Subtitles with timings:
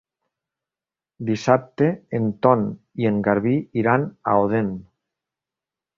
[1.27, 1.89] Dissabte
[2.19, 2.65] en Ton
[3.03, 4.73] i en Garbí iran a Odèn.